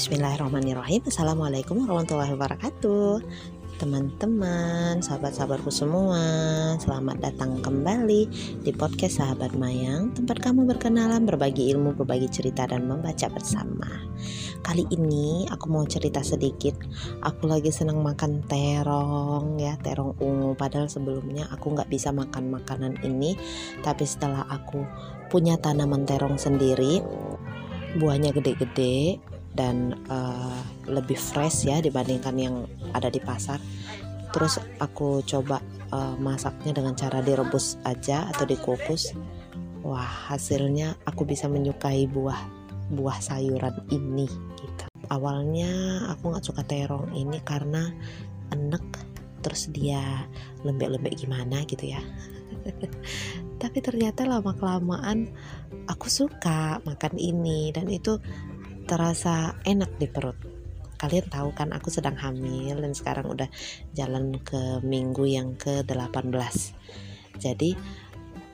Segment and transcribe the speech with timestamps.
[0.00, 1.04] Bismillahirrahmanirrahim.
[1.04, 3.20] Assalamualaikum warahmatullahi wabarakatuh.
[3.76, 6.16] Teman-teman, sahabat-sahabatku semua
[6.80, 8.24] Selamat datang kembali
[8.64, 14.08] di podcast Sahabat Mayang Tempat kamu berkenalan, berbagi ilmu, berbagi cerita, dan membaca bersama.
[14.64, 16.80] Kali ini aku mau cerita sedikit.
[17.20, 20.56] Aku lagi senang makan terong ya Terong ungu.
[20.56, 23.36] Padahal sebelumnya aku nggak bisa makan makanan ini.
[23.84, 24.80] Tapi setelah aku
[25.28, 27.04] punya tanaman terong sendiri
[28.00, 29.18] buahnya gede-gede
[29.54, 30.54] dan uh,
[30.86, 32.56] lebih fresh ya dibandingkan yang
[32.94, 33.58] ada di pasar.
[34.30, 35.58] Terus aku coba
[35.90, 39.10] uh, masaknya dengan cara direbus aja atau dikukus.
[39.82, 42.38] Wah hasilnya aku bisa menyukai buah
[42.90, 44.26] buah sayuran ini
[44.60, 44.84] gitu.
[45.10, 47.90] Awalnya aku nggak suka terong ini karena
[48.54, 48.82] enek
[49.40, 50.28] terus dia
[50.62, 52.02] lembek-lembek gimana gitu ya.
[53.62, 55.32] Tapi ternyata lama kelamaan
[55.88, 58.20] aku suka makan ini dan itu
[58.90, 60.34] terasa enak di perut.
[60.98, 63.46] Kalian tahu kan aku sedang hamil dan sekarang udah
[63.94, 66.76] jalan ke minggu yang ke-18
[67.40, 67.72] jadi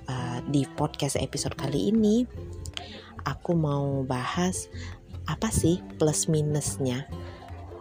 [0.07, 2.23] uh, di podcast episode kali ini
[3.27, 4.71] aku mau bahas
[5.27, 7.11] apa sih plus minusnya?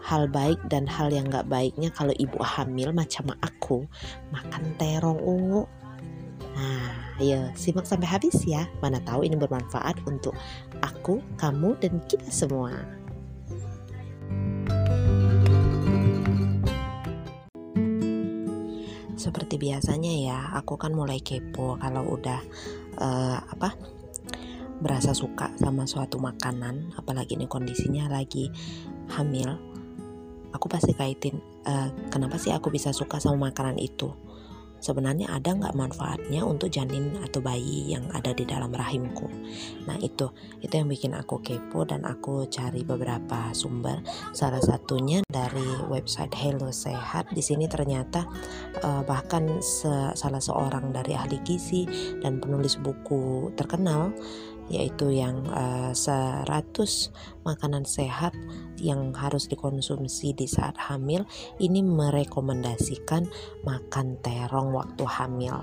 [0.06, 3.86] Hal baik dan hal yang gak baiknya kalau ibu hamil macam aku
[4.33, 5.66] makan terong ungu
[6.56, 8.67] nah Ayo simak sampai habis ya.
[8.84, 10.36] Mana tahu ini bermanfaat untuk
[10.84, 12.75] aku, kamu, dan kita semua.
[19.16, 22.39] Seperti biasanya ya, aku kan mulai kepo kalau udah
[23.00, 23.80] uh, apa
[24.83, 28.52] berasa suka sama suatu makanan, apalagi ini kondisinya lagi
[29.16, 29.56] hamil,
[30.52, 34.11] aku pasti kaitin uh, kenapa sih aku bisa suka sama makanan itu
[34.86, 39.25] sebenarnya ada nggak manfaatnya untuk janin atau bayi yang ada di dalam rahimku.
[39.89, 40.30] Nah itu
[40.61, 44.05] itu yang bikin aku kepo dan aku cari beberapa sumber.
[44.38, 47.33] Salah satunya dari website Hello Sehat.
[47.33, 48.30] Di sini ternyata
[48.86, 51.89] uh, bahkan se salah seorang dari ahli gizi
[52.21, 54.14] dan penulis buku terkenal
[54.65, 58.33] yaitu yang uh, eh, 100 makanan sehat
[58.86, 61.26] yang harus dikonsumsi di saat hamil
[61.58, 63.26] ini merekomendasikan
[63.66, 65.58] makan terong waktu hamil.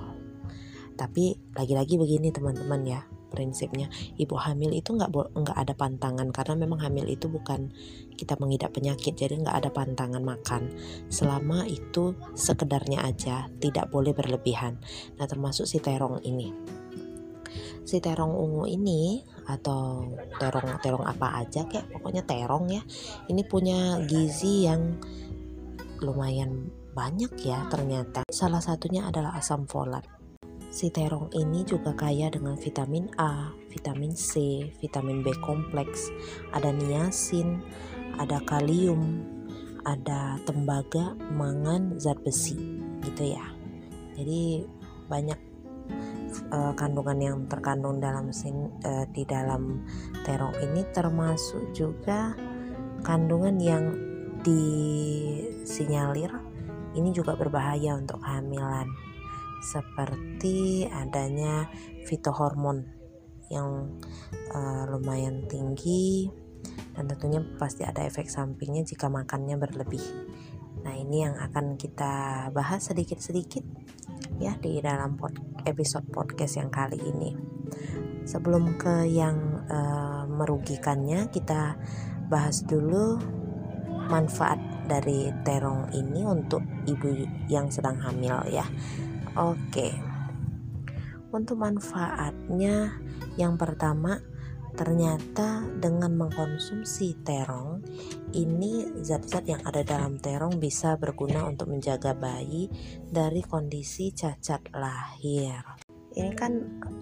[0.99, 3.01] Tapi lagi-lagi begini teman-teman ya
[3.33, 3.89] prinsipnya
[4.21, 7.73] ibu hamil itu nggak nggak ada pantangan karena memang hamil itu bukan
[8.13, 10.69] kita mengidap penyakit jadi nggak ada pantangan makan.
[11.09, 14.77] Selama itu sekedarnya aja tidak boleh berlebihan.
[15.17, 16.82] Nah termasuk si terong ini
[17.83, 20.07] si terong ungu ini atau
[20.39, 22.83] terong terong apa aja kayak pokoknya terong ya.
[23.27, 24.97] Ini punya gizi yang
[26.03, 28.27] lumayan banyak ya ternyata.
[28.29, 30.05] Salah satunya adalah asam folat.
[30.73, 36.09] Si terong ini juga kaya dengan vitamin A, vitamin C, vitamin B kompleks,
[36.49, 37.61] ada niacin,
[38.17, 39.21] ada kalium,
[39.85, 42.57] ada tembaga, mangan, zat besi,
[43.05, 43.45] gitu ya.
[44.17, 44.65] Jadi
[45.13, 45.52] banyak
[46.53, 49.85] uh, kandungan yang terkandung dalam sin, uh, di dalam
[50.25, 52.37] terong ini termasuk juga
[53.03, 53.85] kandungan yang
[54.43, 56.31] disinyalir
[56.93, 58.91] ini juga berbahaya untuk kehamilan
[59.63, 61.71] seperti adanya
[62.05, 62.83] fitohormon
[63.49, 64.01] yang
[64.51, 66.27] uh, lumayan tinggi
[66.93, 70.03] dan tentunya pasti ada efek sampingnya jika makannya berlebih.
[70.83, 73.63] Nah, ini yang akan kita bahas sedikit-sedikit
[74.43, 77.37] ya di dalam pod episode podcast yang kali ini.
[78.23, 81.75] Sebelum ke yang uh, merugikannya, kita
[82.31, 83.19] bahas dulu
[84.09, 88.67] manfaat dari terong ini untuk ibu yang sedang hamil ya.
[89.39, 89.95] Oke.
[91.33, 93.01] Untuk manfaatnya
[93.41, 94.21] yang pertama
[94.73, 97.85] Ternyata dengan mengkonsumsi terong,
[98.33, 102.73] ini zat-zat yang ada dalam terong bisa berguna untuk menjaga bayi
[103.05, 105.61] dari kondisi cacat lahir.
[106.13, 106.53] Ini kan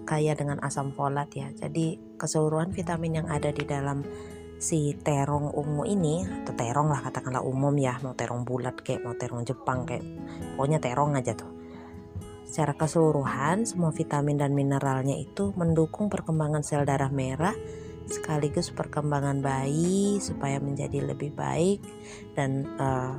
[0.02, 4.02] kaya dengan asam folat ya, jadi keseluruhan vitamin yang ada di dalam
[4.60, 9.14] si terong ungu ini atau terong lah katakanlah umum ya, mau terong bulat kayak mau
[9.14, 10.04] terong Jepang kayak
[10.54, 11.59] pokoknya terong aja tuh
[12.50, 17.54] Secara keseluruhan, semua vitamin dan mineralnya itu mendukung perkembangan sel darah merah
[18.10, 21.78] sekaligus perkembangan bayi supaya menjadi lebih baik
[22.34, 23.14] dan uh,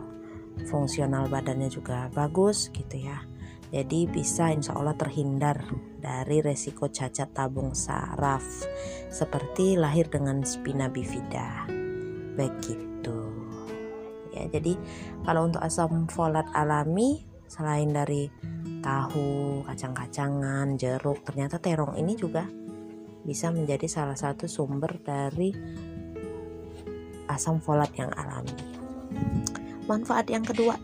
[0.68, 3.24] fungsional badannya juga bagus gitu ya.
[3.72, 5.64] Jadi bisa insya Allah terhindar
[6.04, 8.44] dari resiko cacat tabung saraf
[9.08, 11.72] seperti lahir dengan spina bifida.
[12.36, 13.16] Begitu.
[14.36, 14.76] Ya, jadi
[15.24, 18.28] kalau untuk asam folat alami selain dari
[18.82, 21.22] tahu, kacang-kacangan, jeruk.
[21.24, 22.44] Ternyata terong ini juga
[23.22, 25.54] bisa menjadi salah satu sumber dari
[27.30, 28.58] asam folat yang alami.
[29.86, 30.76] Manfaat yang kedua,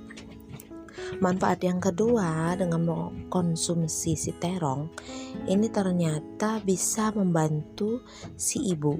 [1.20, 4.92] manfaat yang kedua dengan mengkonsumsi si terong
[5.50, 8.04] ini ternyata bisa membantu
[8.36, 8.96] si ibu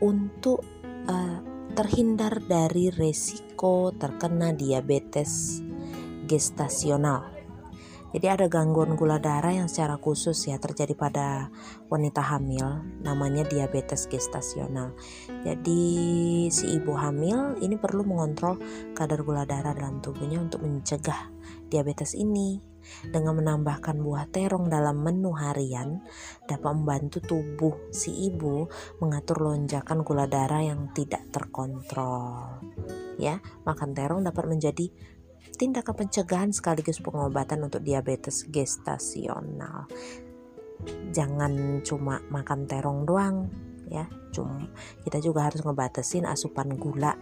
[0.00, 0.64] untuk
[1.06, 1.38] uh,
[1.74, 5.62] terhindar dari resiko terkena diabetes
[6.30, 7.40] gestasional
[8.10, 11.46] jadi ada gangguan gula darah yang secara khusus ya terjadi pada
[11.86, 14.98] wanita hamil namanya diabetes gestasional.
[15.46, 15.82] Jadi
[16.50, 18.58] si ibu hamil ini perlu mengontrol
[18.98, 21.30] kadar gula darah dalam tubuhnya untuk mencegah
[21.70, 22.58] diabetes ini.
[23.06, 26.02] Dengan menambahkan buah terong dalam menu harian
[26.48, 28.66] dapat membantu tubuh si ibu
[28.98, 32.58] mengatur lonjakan gula darah yang tidak terkontrol.
[33.20, 34.90] Ya, makan terong dapat menjadi
[35.60, 39.84] tindakan pencegahan sekaligus pengobatan untuk diabetes gestasional.
[41.12, 43.52] Jangan cuma makan terong doang
[43.92, 44.08] ya.
[44.32, 44.64] Cuma
[45.04, 47.12] kita juga harus ngebatasin asupan gula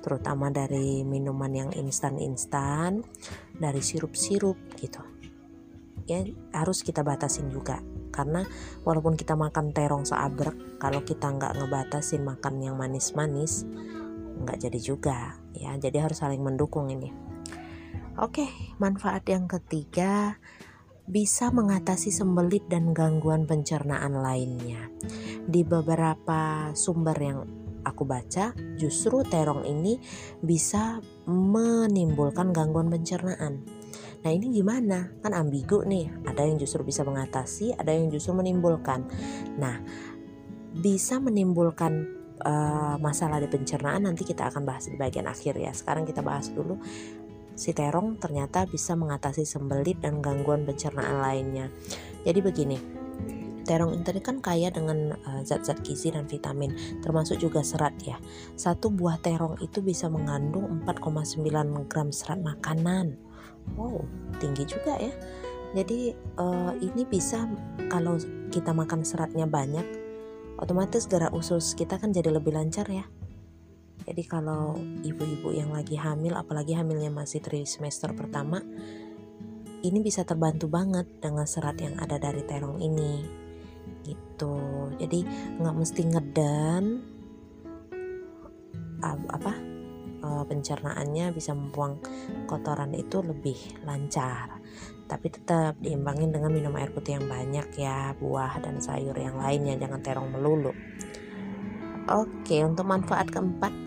[0.00, 3.04] terutama dari minuman yang instan-instan,
[3.52, 5.04] dari sirup-sirup gitu.
[6.08, 6.24] Ya,
[6.56, 7.78] harus kita batasin juga
[8.10, 8.44] karena
[8.84, 13.64] walaupun kita makan terong seabrek kalau kita nggak ngebatasin makan yang manis-manis
[14.44, 17.31] nggak jadi juga ya jadi harus saling mendukung ini
[18.20, 18.44] Oke,
[18.76, 20.36] manfaat yang ketiga
[21.08, 24.92] bisa mengatasi sembelit dan gangguan pencernaan lainnya.
[25.48, 27.40] Di beberapa sumber yang
[27.88, 29.96] aku baca, justru terong ini
[30.44, 33.64] bisa menimbulkan gangguan pencernaan.
[34.22, 35.08] Nah, ini gimana?
[35.24, 36.12] Kan ambigu nih.
[36.28, 39.08] Ada yang justru bisa mengatasi, ada yang justru menimbulkan.
[39.56, 39.80] Nah,
[40.76, 42.06] bisa menimbulkan
[42.44, 45.72] uh, masalah di pencernaan nanti kita akan bahas di bagian akhir ya.
[45.72, 46.76] Sekarang kita bahas dulu
[47.54, 51.66] si terong ternyata bisa mengatasi sembelit dan gangguan pencernaan lainnya.
[52.22, 52.78] Jadi begini,
[53.64, 58.18] terong ini kan kaya dengan eh, zat-zat uh, gizi dan vitamin, termasuk juga serat ya.
[58.58, 63.16] Satu buah terong itu bisa mengandung 4,9 gram serat makanan.
[63.78, 64.04] Wow,
[64.42, 65.14] tinggi juga ya.
[65.72, 67.48] Jadi uh, ini bisa
[67.88, 68.20] kalau
[68.52, 69.86] kita makan seratnya banyak,
[70.60, 73.08] otomatis gerak usus kita kan jadi lebih lancar ya.
[74.02, 74.74] Jadi kalau
[75.06, 78.58] ibu-ibu yang lagi hamil, apalagi hamilnya masih semester pertama,
[79.82, 83.22] ini bisa terbantu banget dengan serat yang ada dari terong ini.
[84.02, 84.56] Gitu.
[84.98, 85.20] Jadi
[85.62, 86.84] nggak mesti ngeden
[89.02, 89.58] apa
[90.22, 91.98] eh, pencernaannya bisa membuang
[92.46, 94.62] kotoran itu lebih lancar.
[95.10, 99.76] Tapi tetap diimbangin dengan minum air putih yang banyak ya, buah dan sayur yang lainnya,
[99.76, 100.72] jangan terong melulu.
[102.08, 103.81] Oke, untuk manfaat keempat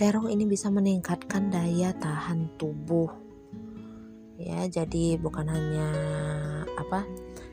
[0.00, 3.12] terong ini bisa meningkatkan daya tahan tubuh
[4.40, 5.88] ya jadi bukan hanya
[6.72, 7.04] apa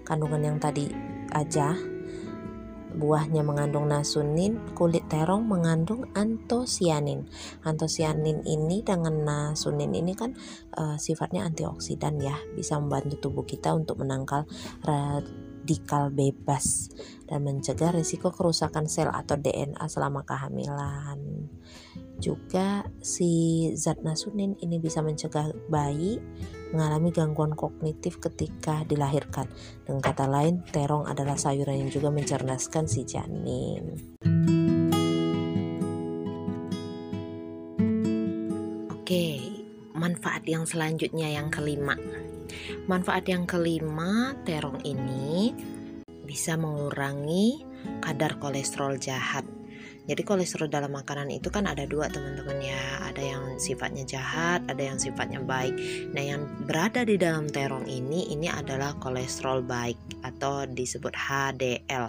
[0.08, 0.88] kandungan yang tadi
[1.36, 1.76] aja
[2.98, 7.30] buahnya mengandung nasunin, kulit terong mengandung antosianin.
[7.62, 10.34] Antosianin ini dengan nasunin ini kan
[10.74, 14.50] uh, sifatnya antioksidan ya, bisa membantu tubuh kita untuk menangkal
[15.68, 16.88] radikal bebas
[17.28, 21.52] dan mencegah risiko kerusakan sel atau DNA selama kehamilan.
[22.24, 26.24] Juga si zat nasunin ini bisa mencegah bayi
[26.72, 29.52] mengalami gangguan kognitif ketika dilahirkan.
[29.84, 34.00] Dengan kata lain, terong adalah sayuran yang juga mencerdaskan si janin.
[39.98, 41.98] Manfaat yang selanjutnya yang kelima.
[42.86, 45.52] Manfaat yang kelima, terong ini
[46.24, 47.66] bisa mengurangi
[48.00, 49.44] kadar kolesterol jahat
[50.08, 54.80] jadi kolesterol dalam makanan itu kan ada dua teman-teman ya, ada yang sifatnya jahat, ada
[54.80, 55.76] yang sifatnya baik.
[56.16, 62.08] Nah, yang berada di dalam terong ini ini adalah kolesterol baik atau disebut HDL.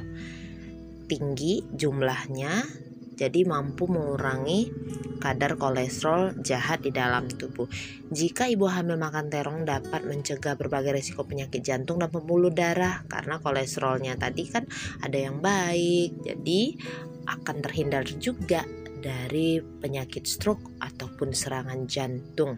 [1.10, 2.86] Tinggi jumlahnya
[3.18, 4.70] jadi mampu mengurangi
[5.18, 7.66] kadar kolesterol jahat di dalam tubuh.
[8.14, 13.42] Jika ibu hamil makan terong dapat mencegah berbagai risiko penyakit jantung dan pembuluh darah karena
[13.42, 14.64] kolesterolnya tadi kan
[15.02, 16.22] ada yang baik.
[16.22, 16.78] Jadi
[17.26, 18.62] akan terhindar juga
[19.02, 22.54] dari penyakit stroke ataupun serangan jantung.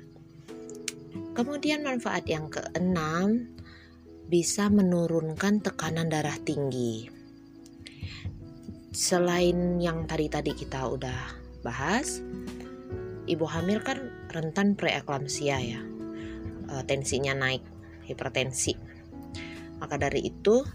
[1.33, 3.57] Kemudian manfaat yang keenam
[4.31, 7.20] bisa menurunkan tekanan darah tinggi.
[8.91, 12.19] Selain yang tadi-tadi kita udah bahas,
[13.31, 15.81] ibu hamil kan rentan preeklamsia ya.
[16.67, 17.63] E, tensinya naik,
[18.07, 18.75] hipertensi.
[19.79, 20.67] Maka dari itu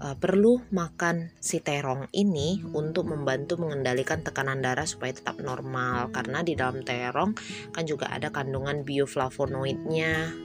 [0.00, 6.42] uh, perlu makan si terong ini untuk membantu mengendalikan tekanan darah supaya tetap normal karena
[6.42, 7.36] di dalam terong
[7.70, 10.43] kan juga ada kandungan bioflavonoidnya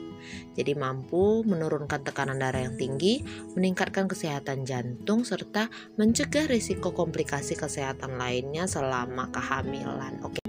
[0.56, 3.22] Jadi mampu menurunkan tekanan darah yang tinggi,
[3.54, 10.20] meningkatkan kesehatan jantung serta mencegah risiko komplikasi kesehatan lainnya selama kehamilan.
[10.24, 10.40] Oke.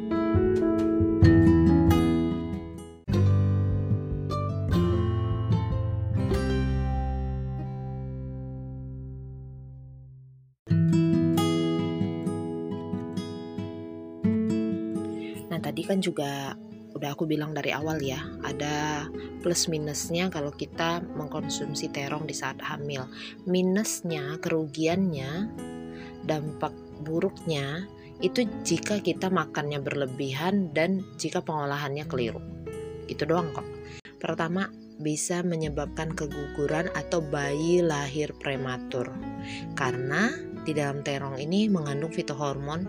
[15.51, 16.55] Nah, tadi kan juga
[17.01, 19.09] udah aku bilang dari awal ya, ada
[19.41, 23.09] plus minusnya kalau kita mengkonsumsi terong di saat hamil.
[23.49, 25.49] Minusnya, kerugiannya,
[26.29, 26.69] dampak
[27.01, 27.89] buruknya
[28.21, 32.37] itu jika kita makannya berlebihan dan jika pengolahannya keliru.
[33.09, 33.65] Itu doang kok.
[34.21, 34.69] Pertama,
[35.01, 39.09] bisa menyebabkan keguguran atau bayi lahir prematur.
[39.73, 40.29] Karena
[40.61, 42.85] di dalam terong ini mengandung fitohormon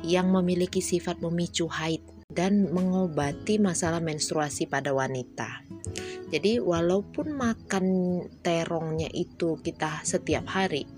[0.00, 5.62] yang memiliki sifat memicu haid dan mengobati masalah menstruasi pada wanita.
[6.34, 7.86] Jadi walaupun makan
[8.42, 10.90] terongnya itu kita setiap hari,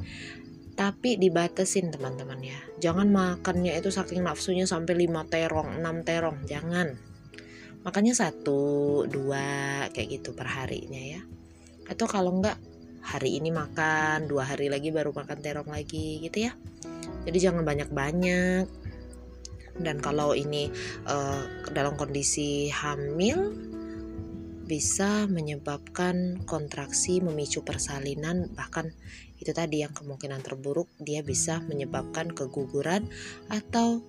[0.76, 2.60] tapi dibatasin teman-teman ya.
[2.80, 6.96] Jangan makannya itu saking nafsunya sampai 5 terong, 6 terong, jangan.
[7.84, 11.20] Makanya satu, dua kayak gitu per harinya ya.
[11.86, 12.56] Atau kalau enggak
[13.04, 16.52] hari ini makan, dua hari lagi baru makan terong lagi gitu ya.
[17.28, 18.66] Jadi jangan banyak-banyak
[19.80, 20.72] dan kalau ini
[21.08, 21.42] uh,
[21.72, 23.52] dalam kondisi hamil
[24.66, 28.90] bisa menyebabkan kontraksi memicu persalinan bahkan
[29.36, 33.06] itu tadi yang kemungkinan terburuk dia bisa menyebabkan keguguran
[33.52, 34.02] atau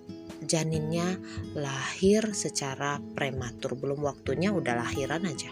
[0.44, 1.18] janinnya
[1.52, 3.76] lahir secara prematur.
[3.76, 5.50] Belum waktunya udah lahiran aja.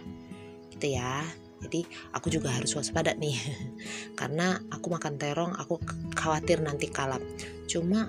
[0.73, 1.25] Gitu ya.
[1.56, 3.37] Jadi aku juga harus waspada nih.
[4.18, 5.80] Karena aku makan terong aku
[6.16, 7.20] khawatir nanti kalap.
[7.68, 8.08] Cuma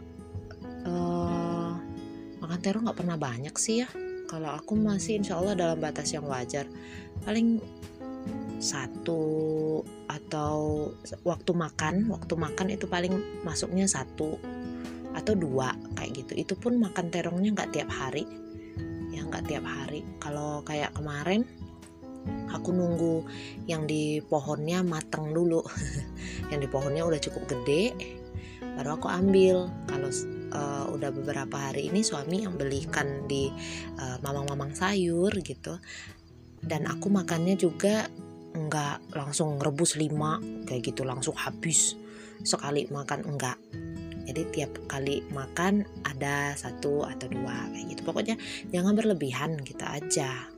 [0.87, 1.46] uh,
[2.47, 3.87] makan terong nggak pernah banyak sih ya.
[4.31, 6.63] Kalau aku masih insya Allah dalam batas yang wajar.
[7.27, 7.59] Paling
[8.63, 10.89] satu atau
[11.27, 13.13] waktu makan waktu makan itu paling
[13.43, 14.39] masuknya satu
[15.11, 16.33] atau dua kayak gitu.
[16.39, 18.23] Itu pun makan terongnya nggak tiap hari.
[19.11, 20.07] Ya nggak tiap hari.
[20.23, 21.43] Kalau kayak kemarin
[22.47, 23.27] aku nunggu
[23.67, 25.63] yang di pohonnya mateng dulu.
[26.47, 27.91] Yang di pohonnya udah cukup gede
[28.79, 29.67] baru aku ambil.
[29.89, 30.09] Kalau
[30.57, 33.45] uh, udah beberapa hari ini suami yang belikan di
[34.01, 35.77] uh, mamang-mamang sayur gitu.
[36.57, 38.09] Dan aku makannya juga
[38.57, 41.93] nggak langsung rebus lima kayak gitu langsung habis.
[42.41, 43.57] Sekali makan enggak
[44.27, 48.01] jadi tiap kali makan ada satu atau dua kayak gitu.
[48.03, 48.35] Pokoknya
[48.75, 50.51] jangan berlebihan gitu aja.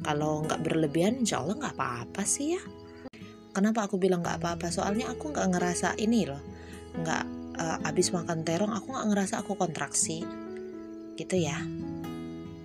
[0.00, 2.62] Kalau nggak berlebihan insya Allah nggak apa-apa sih ya.
[3.52, 4.72] Kenapa aku bilang nggak apa-apa?
[4.72, 6.40] Soalnya aku nggak ngerasa ini loh.
[6.96, 7.24] Nggak
[7.60, 10.24] uh, abis makan terong aku nggak ngerasa aku kontraksi.
[11.14, 11.60] Gitu ya.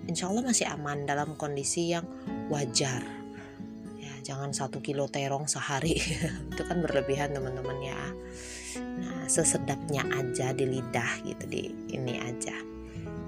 [0.08, 2.08] Insya Allah masih aman dalam kondisi yang
[2.48, 3.04] wajar.
[4.00, 6.00] Ya jangan satu kilo terong sehari.
[6.50, 8.00] Itu kan berlebihan teman-teman ya.
[8.80, 12.56] Nah sesedapnya aja di lidah gitu di ini aja.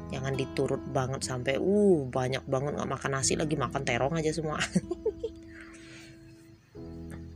[0.09, 4.57] Jangan diturut banget sampai uh banyak banget nggak makan nasi lagi makan terong aja semua.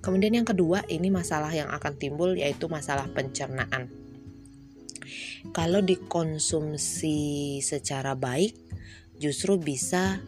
[0.02, 4.01] Kemudian yang kedua, ini masalah yang akan timbul yaitu masalah pencernaan.
[5.54, 8.54] Kalau dikonsumsi secara baik,
[9.18, 10.18] justru bisa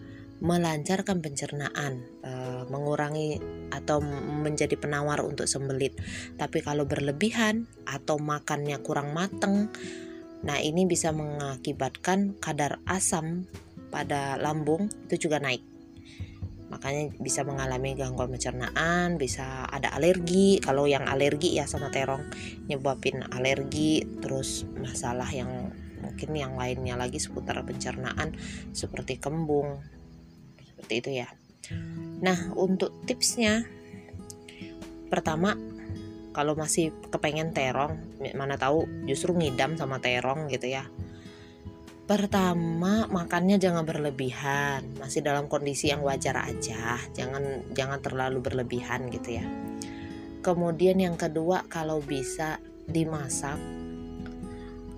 [0.44, 2.32] melancarkan pencernaan, e,
[2.68, 3.40] mengurangi
[3.72, 4.02] atau
[4.44, 5.96] menjadi penawar untuk sembelit.
[6.36, 9.72] Tapi kalau berlebihan atau makannya kurang mateng,
[10.44, 13.48] nah ini bisa mengakibatkan kadar asam
[13.88, 15.73] pada lambung itu juga naik
[16.72, 20.58] makanya bisa mengalami gangguan pencernaan bisa ada alergi.
[20.58, 22.24] Kalau yang alergi ya sama terong
[22.68, 24.04] nyebabin alergi.
[24.20, 28.36] Terus masalah yang mungkin yang lainnya lagi seputar pencernaan
[28.72, 29.80] seperti kembung.
[30.60, 31.28] Seperti itu ya.
[32.20, 33.64] Nah untuk tipsnya
[35.08, 35.54] pertama
[36.34, 38.02] kalau masih kepengen terong
[38.34, 40.90] mana tahu justru ngidam sama terong gitu ya
[42.04, 49.40] Pertama, makannya jangan berlebihan, masih dalam kondisi yang wajar aja, jangan jangan terlalu berlebihan gitu
[49.40, 49.46] ya.
[50.44, 53.56] Kemudian yang kedua, kalau bisa dimasak.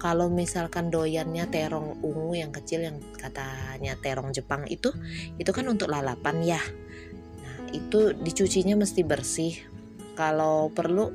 [0.02, 4.90] Kalau misalkan doyannya terong ungu yang kecil yang katanya terong Jepang itu,
[5.38, 6.62] itu kan untuk lalapan ya.
[7.38, 9.54] Nah, itu dicucinya mesti bersih.
[10.18, 11.14] Kalau perlu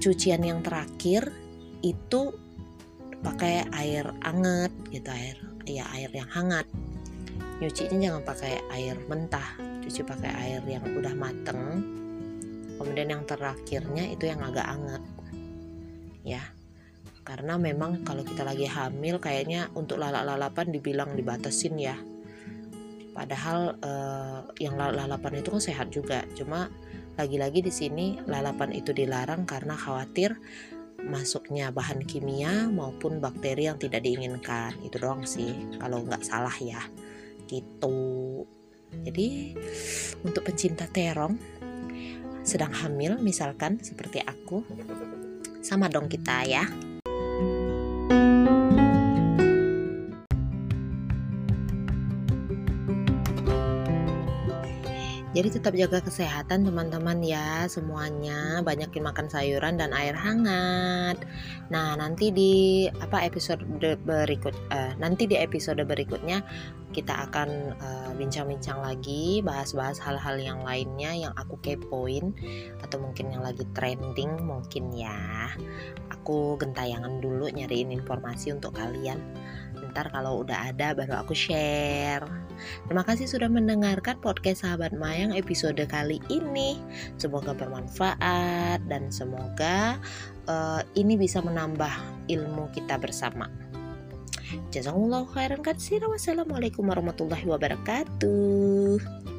[0.00, 1.28] cucian yang terakhir
[1.84, 2.47] itu
[3.22, 6.66] pakai air anget gitu air ya air yang hangat.
[7.58, 11.82] Nyucinya jangan pakai air mentah cuci pakai air yang udah mateng.
[12.78, 15.02] Kemudian yang terakhirnya itu yang agak anget
[16.22, 16.42] ya.
[17.24, 21.96] Karena memang kalau kita lagi hamil kayaknya untuk lalap-lalapan dibilang dibatasin ya.
[23.12, 26.24] Padahal uh, yang lalapan itu kan sehat juga.
[26.38, 26.70] Cuma
[27.18, 30.38] lagi-lagi di sini lalapan itu dilarang karena khawatir
[31.08, 34.76] masuknya bahan kimia maupun bakteri yang tidak diinginkan.
[34.84, 36.80] Itu doang sih kalau nggak salah ya.
[37.48, 38.44] Gitu.
[39.04, 39.56] Jadi
[40.24, 41.36] untuk pencinta terong
[42.44, 44.64] sedang hamil misalkan seperti aku
[45.60, 46.64] sama dong kita ya
[55.38, 58.58] Jadi tetap jaga kesehatan teman-teman ya semuanya.
[58.66, 61.14] Banyakin makan sayuran dan air hangat.
[61.70, 62.54] Nah, nanti di
[62.98, 63.62] apa episode
[64.02, 66.42] berikut uh, nanti di episode berikutnya
[66.88, 72.32] kita akan eh, bincang-bincang uh, lagi, bahas-bahas hal-hal yang lainnya yang aku kepoin
[72.80, 75.52] atau mungkin yang lagi trending mungkin ya.
[76.18, 79.20] Aku gentayangan dulu nyariin informasi untuk kalian
[79.90, 82.24] ntar kalau udah ada baru aku share.
[82.86, 86.80] Terima kasih sudah mendengarkan podcast Sahabat Mayang episode kali ini.
[87.16, 89.96] Semoga bermanfaat dan semoga
[90.50, 91.92] uh, ini bisa menambah
[92.26, 93.46] ilmu kita bersama.
[94.72, 96.08] Jazakumullah khairan katsira.
[96.08, 99.37] Wassalamualaikum warahmatullahi wabarakatuh.